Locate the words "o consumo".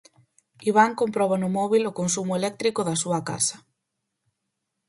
1.85-2.33